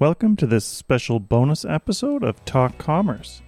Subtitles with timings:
[0.00, 3.42] Welcome to this special bonus episode of Talk Commerce.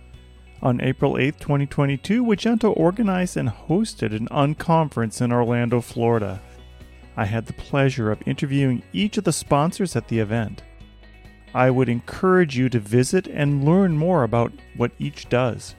[0.60, 6.42] On April 8, 2022, Wagento organized and hosted an unconference in Orlando, Florida.
[7.16, 10.64] I had the pleasure of interviewing each of the sponsors at the event.
[11.54, 15.76] I would encourage you to visit and learn more about what each does.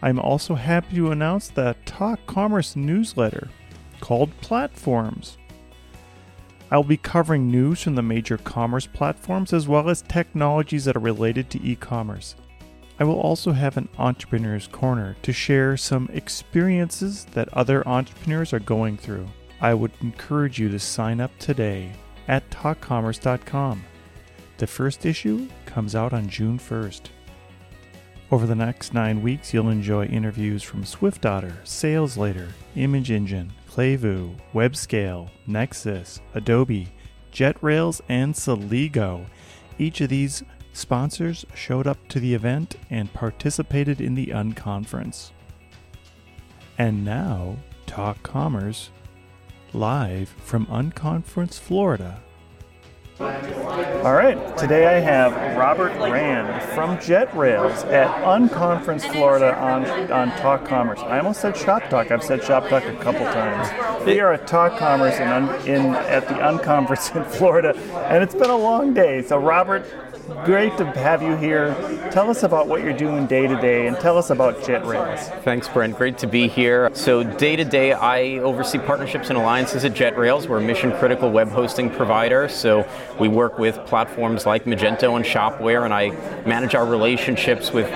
[0.00, 3.50] I'm also happy to announce that Talk Commerce newsletter
[4.00, 5.36] called Platforms
[6.70, 11.00] I'll be covering news from the major commerce platforms as well as technologies that are
[11.00, 12.34] related to e commerce.
[13.00, 18.60] I will also have an Entrepreneur's Corner to share some experiences that other entrepreneurs are
[18.60, 19.26] going through.
[19.60, 21.92] I would encourage you to sign up today
[22.26, 23.84] at talkcommerce.com.
[24.58, 27.02] The first issue comes out on June 1st.
[28.30, 34.34] Over the next nine weeks, you'll enjoy interviews from SwiftOtter, Sales Layer, Image Engine, Klevu,
[34.54, 36.92] WebScale, Nexcess, Adobe,
[37.32, 39.26] JetRails, and Celigo.
[39.78, 45.30] Each of these sponsors showed up to the event and participated in the unconference.
[46.78, 47.56] And now,
[47.86, 48.90] Talk Commerce,
[49.72, 52.22] live from Unconference, Florida.
[53.20, 60.64] All right, today I have Robert Rand from JetRails at Unconference Florida on, on Talk
[60.64, 61.00] Commerce.
[61.00, 62.12] I almost said Shop Talk.
[62.12, 64.06] I've said Shop Talk a couple times.
[64.06, 67.76] We are at Talk Commerce in, in at the Unconference in Florida,
[68.08, 69.22] and it's been a long day.
[69.22, 70.07] So, Robert,
[70.44, 71.74] great to have you here.
[72.10, 75.42] Tell us about what you're doing day to day and tell us about JetRails.
[75.42, 75.96] Thanks, Brent.
[75.96, 76.90] Great to be here.
[76.94, 80.48] So, day to day, I oversee partnerships and alliances at JetRails.
[80.48, 82.48] We're a mission critical web hosting provider.
[82.48, 82.86] So,
[83.18, 86.10] we work with platforms like Magento and Shopware, and I
[86.46, 87.88] manage our relationships with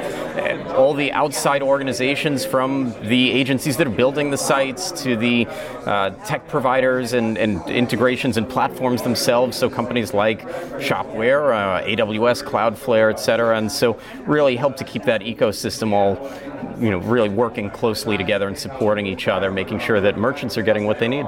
[0.74, 5.46] all the outside organizations from the agencies that are building the sites to the
[5.86, 9.56] uh, tech providers and, and, integrations and platforms themselves.
[9.56, 10.42] So companies like
[10.78, 13.56] Shopware, uh, AWS, Cloudflare, et cetera.
[13.56, 16.16] And so really help to keep that ecosystem all,
[16.78, 20.62] you know, really working closely together and supporting each other, making sure that merchants are
[20.62, 21.26] getting what they need.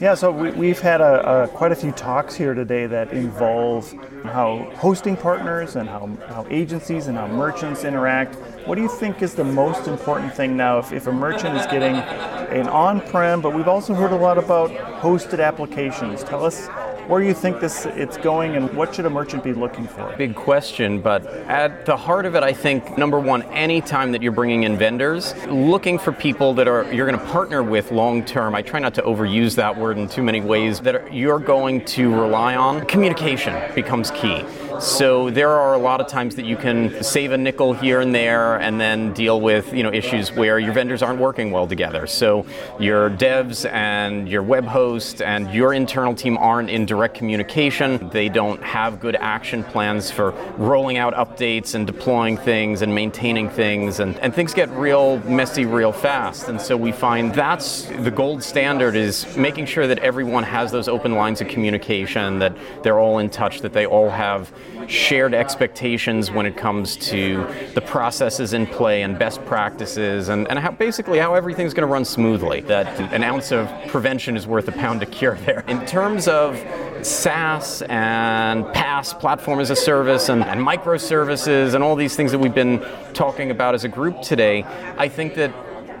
[0.00, 3.92] Yeah, so we, have had a, a, quite a few talks here today that involve
[4.24, 8.34] how hosting partners and how, how agencies and how merchants interact.
[8.66, 11.66] What do you think is the most important thing now if, if a merchant is
[11.66, 16.22] getting an on prem, but we've also heard a lot about hosted applications?
[16.24, 16.68] Tell us
[17.08, 20.14] where do you think this it's going and what should a merchant be looking for?
[20.16, 24.32] Big question, but at the heart of it, I think number one, anytime that you're
[24.32, 28.54] bringing in vendors, looking for people that are you're going to partner with long term.
[28.54, 30.80] I try not to overuse that word in too many ways.
[30.80, 32.84] That you're going to rely on.
[32.86, 34.44] Communication becomes key.
[34.80, 38.14] So there are a lot of times that you can save a nickel here and
[38.14, 42.06] there and then deal with you know issues where your vendors aren't working well together.
[42.06, 42.46] So
[42.78, 48.08] your devs and your web host and your internal team aren't in direct communication.
[48.10, 53.48] They don't have good action plans for rolling out updates and deploying things and maintaining
[53.48, 56.48] things and, and things get real messy real fast.
[56.48, 60.88] And so we find that's the gold standard is making sure that everyone has those
[60.88, 64.52] open lines of communication, that they're all in touch, that they all have
[64.88, 70.58] shared expectations when it comes to the processes in play and best practices and, and
[70.58, 72.60] how basically how everything's going to run smoothly.
[72.62, 75.64] That an ounce of prevention is worth a pound of cure there.
[75.66, 76.56] In terms of
[77.02, 82.38] SaaS and PaaS, platform as a service, and, and microservices, and all these things that
[82.38, 84.64] we've been talking about as a group today,
[84.96, 85.52] I think that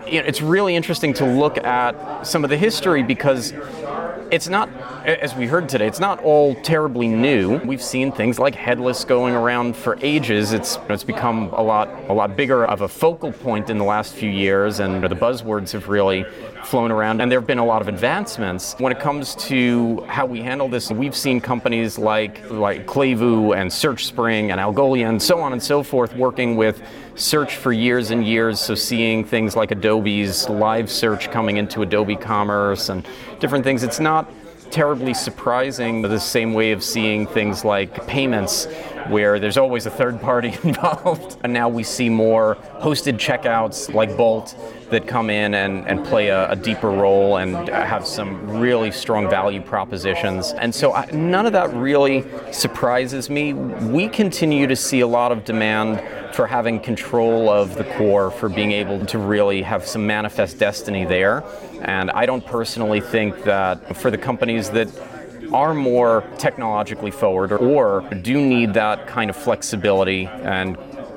[0.06, 3.52] you know, it's really interesting to look at some of the history because
[4.30, 4.68] it's not,
[5.04, 7.58] as we heard today, it's not all terribly new.
[7.58, 10.52] We've seen things like headless going around for ages.
[10.52, 14.14] It's it's become a lot a lot bigger of a focal point in the last
[14.14, 16.24] few years, and the buzzwords have really
[16.64, 17.20] flown around.
[17.20, 20.68] And there have been a lot of advancements when it comes to how we handle
[20.68, 20.90] this.
[20.90, 25.82] We've seen companies like like Klevu and SearchSpring and Algolia and so on and so
[25.82, 26.82] forth working with
[27.14, 28.60] search for years and years.
[28.60, 33.06] So seeing things like Adobe's live search coming into Adobe Commerce and
[33.40, 33.82] different things.
[33.82, 34.25] It's not
[34.70, 38.66] terribly surprising the same way of seeing things like payments
[39.10, 41.38] where there's always a third party involved.
[41.42, 44.56] And now we see more hosted checkouts like Bolt
[44.90, 49.28] that come in and, and play a, a deeper role and have some really strong
[49.28, 50.52] value propositions.
[50.52, 53.52] And so I, none of that really surprises me.
[53.52, 56.02] We continue to see a lot of demand
[56.34, 61.04] for having control of the core, for being able to really have some manifest destiny
[61.04, 61.42] there.
[61.80, 64.88] And I don't personally think that for the companies that
[65.52, 70.76] are more technologically forward or, do need that kind of flexibility and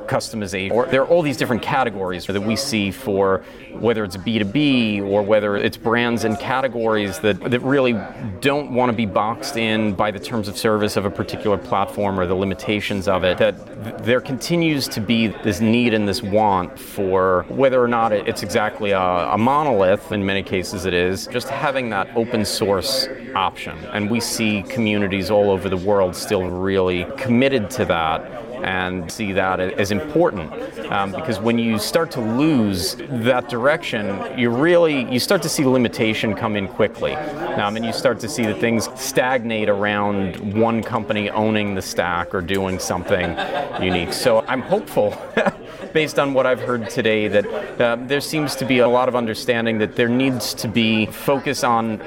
[0.09, 0.71] customization.
[0.71, 5.21] Or there are all these different categories that we see for whether it's B2B or
[5.21, 7.94] whether it's brands and categories that, that really
[8.41, 12.19] don't want to be boxed in by the terms of service of a particular platform
[12.19, 13.38] or the limitations of it.
[13.38, 18.44] That there continues to be this need and this want for whether or not it's
[18.44, 23.77] exactly a, a monolith, in many cases it is, just having that open source option.
[23.94, 29.31] And we see communities all over the world still really committed to that and see
[29.33, 30.51] that as important.
[30.91, 34.00] Um, because when you start to lose that direction
[34.38, 37.13] you really you start to see limitation come in quickly.
[37.15, 42.33] Um, and you start to see that things stagnate around one company owning the stack
[42.33, 43.38] or doing something
[43.83, 44.13] unique.
[44.13, 45.17] So i'm hopeful
[45.94, 47.45] based on what I've heard today, that
[47.81, 51.63] uh, there seems to be a lot of understanding that there needs to be focus
[51.63, 52.01] on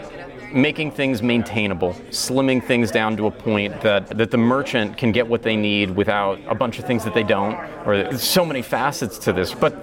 [0.54, 5.26] making things maintainable, slimming things down to a point that, that the merchant can get
[5.26, 7.54] what they need without a bunch of things that they don't,
[7.86, 9.54] or so many facets to this.
[9.54, 9.74] But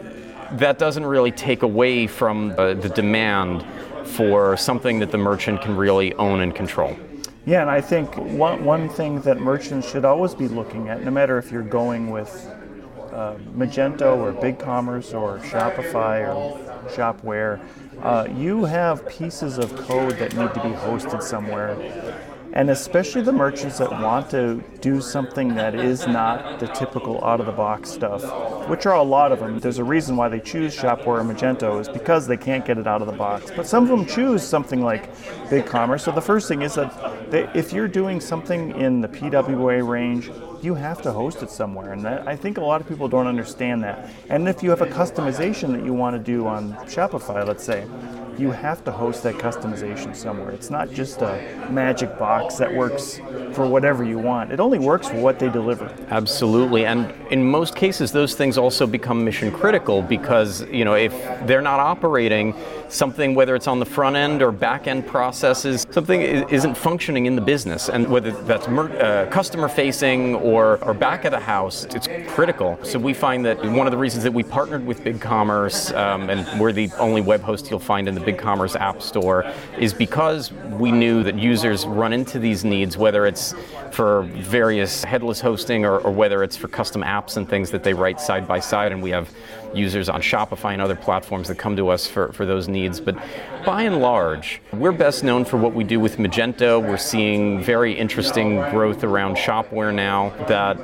[0.58, 3.66] that doesn't really take away from uh, the demand
[4.06, 6.98] for something that the merchant can really own and control.
[7.46, 11.12] Yeah, and I think one, one thing that merchants should always be looking at, no
[11.12, 12.48] matter if you're going with
[13.12, 16.58] uh, Magento or BigCommerce or Shopify or
[16.90, 17.60] Shopware,
[18.02, 21.76] uh, you have pieces of code that need to be hosted somewhere.
[22.54, 27.40] And especially the merchants that want to do something that is not the typical out
[27.40, 28.24] of the box stuff,
[28.68, 29.60] which are a lot of them.
[29.60, 32.88] There's a reason why they choose Shopware or Magento is because they can't get it
[32.88, 33.52] out of the box.
[33.56, 35.14] But some of them choose something like
[35.50, 36.02] BigCommerce.
[36.02, 40.32] So the first thing is that they, if you're doing something in the PWA range,
[40.62, 41.94] you have to host it somewhere.
[41.94, 44.10] And that, I think a lot of people don't understand that.
[44.30, 47.86] And if you have a customization that you want to do on Shopify, let's say,
[48.40, 50.52] you have to host that customization somewhere.
[50.52, 53.18] It's not just a magic box that works
[53.52, 54.52] for whatever you want.
[54.52, 55.94] It only works for what they deliver.
[56.10, 56.86] Absolutely.
[56.86, 61.12] And in most cases those things also become mission critical because, you know, if
[61.46, 62.56] they're not operating,
[62.88, 67.36] something whether it's on the front end or back end processes, something isn't functioning in
[67.36, 72.08] the business and whether that's uh, customer facing or, or back of the house, it's
[72.28, 72.80] critical.
[72.84, 76.60] So we find that one of the reasons that we partnered with BigCommerce um, and
[76.60, 80.92] we're the only web host you'll find in the BigCommerce App Store is because we
[80.92, 83.54] knew that users run into these needs, whether it's
[83.92, 87.94] for various headless hosting or, or whether it's for custom apps and things that they
[87.94, 88.92] write side by side.
[88.92, 89.30] And we have
[89.74, 93.00] users on Shopify and other platforms that come to us for, for those needs.
[93.00, 93.18] But
[93.66, 96.82] by and large, we're best known for what we do with Magento.
[96.82, 100.78] We're seeing very interesting growth around Shopware now that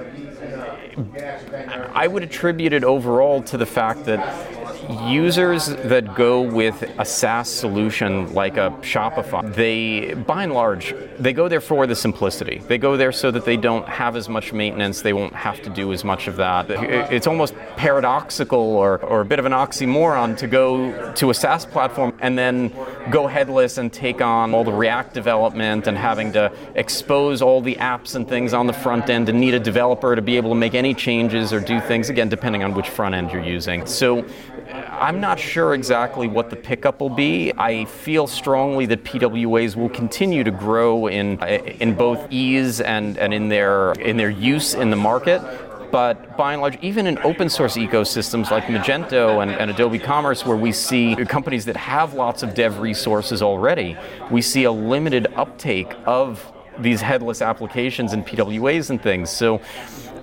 [1.93, 4.64] I would attribute it overall to the fact that
[5.07, 11.33] users that go with a SaaS solution like a Shopify, they, by and large, they
[11.33, 12.59] go there for the simplicity.
[12.67, 15.69] They go there so that they don't have as much maintenance, they won't have to
[15.69, 16.69] do as much of that.
[16.69, 21.65] It's almost paradoxical or, or a bit of an oxymoron to go to a SaaS
[21.65, 22.73] platform and then
[23.09, 27.75] go headless and take on all the React development and having to expose all the
[27.75, 30.55] apps and things on the front end and need a developer to be able to
[30.55, 33.85] make any changes or do things, again, depending on which front end you're using.
[33.85, 34.25] So
[34.89, 37.51] I'm not sure exactly what the pickup will be.
[37.57, 43.33] I feel strongly that PWAs will continue to grow in in both ease and, and
[43.33, 45.41] in their in their use in the market.
[45.91, 50.45] But by and large, even in open source ecosystems like Magento and, and Adobe Commerce,
[50.45, 53.95] where we see companies that have lots of dev resources already,
[54.29, 59.29] we see a limited uptake of these headless applications and PWAs and things.
[59.29, 59.61] So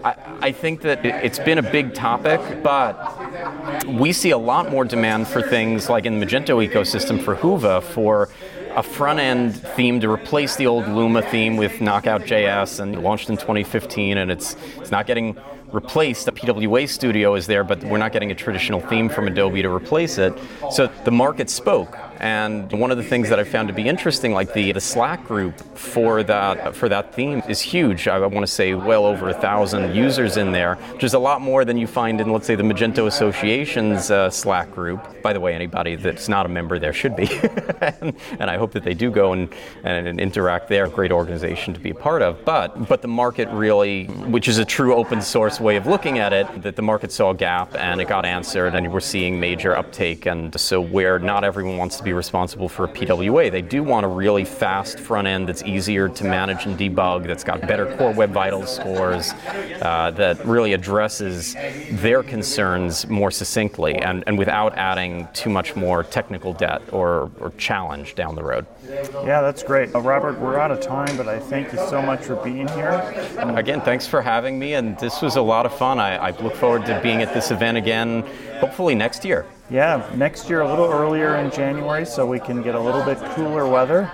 [0.04, 4.84] I, I think that it's been a big topic, but we see a lot more
[4.84, 8.28] demand for things like in the Magento ecosystem for Hyvä for
[8.74, 13.28] a front end theme to replace the old Luma theme with Knockout JS and launched
[13.28, 15.36] in 2015 and it's it's not getting
[15.72, 16.26] replaced.
[16.26, 19.70] The PWA studio is there, but we're not getting a traditional theme from Adobe to
[19.70, 20.34] replace it.
[20.70, 21.96] So the market spoke.
[22.22, 25.26] And one of the things that I found to be interesting, like the, the Slack
[25.26, 28.06] group for that for that theme, is huge.
[28.06, 31.40] I want to say well over a thousand users in there, which is a lot
[31.40, 35.20] more than you find in, let's say, the Magento Association's uh, Slack group.
[35.20, 37.26] By the way, anybody that's not a member there should be,
[37.80, 39.52] and, and, I hope that they do go and,
[39.82, 40.86] and interact there.
[40.86, 42.44] Great organization to be a part of.
[42.44, 46.32] But but the market really, which is a true open source way of looking at
[46.32, 49.76] it, that the market saw a gap and it got answered, and we're seeing major
[49.76, 50.26] uptake.
[50.26, 53.50] And so where not everyone wants to be be responsible for a PWA.
[53.50, 57.44] They do want a really fast front end that's easier to manage and debug, that's
[57.44, 59.32] got better core web vitals scores,
[59.80, 61.56] uh, that really addresses
[61.90, 67.50] their concerns more succinctly and, and without adding too much more technical debt or, or
[67.56, 68.66] challenge down the road.
[68.84, 69.94] Yeah, that's great.
[69.94, 72.90] Uh, Robert, we're out of time, but I thank you so much for being here.
[73.38, 75.98] Again, thanks for having me, and this was a lot of fun.
[75.98, 78.22] I, I look forward to being at this event again,
[78.60, 79.46] hopefully next year.
[79.70, 83.16] Yeah, next year a little earlier in January so we can get a little bit
[83.34, 84.12] cooler weather.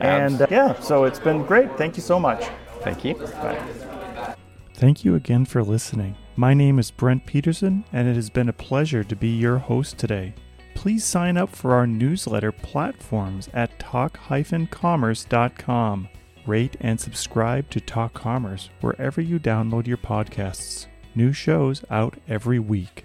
[0.00, 1.78] And uh, yeah, so it's been great.
[1.78, 2.48] Thank you so much.
[2.80, 3.14] Thank you.
[3.14, 4.34] Bye.
[4.74, 6.16] Thank you again for listening.
[6.34, 9.98] My name is Brent Peterson, and it has been a pleasure to be your host
[9.98, 10.34] today.
[10.74, 16.08] Please sign up for our newsletter platforms at talk-commerce.com.
[16.44, 20.86] Rate and subscribe to Talk Commerce wherever you download your podcasts.
[21.14, 23.04] New shows out every week.